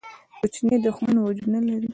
کوچنی 0.39 0.75
دښمن 0.85 1.15
وجود 1.19 1.47
نه 1.53 1.59
لري. 1.67 1.87